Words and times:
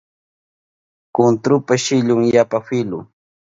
Kuntrupa 1.15 1.77
shillun 1.83 2.21
yapa 2.33 2.57
wilu 2.69 2.99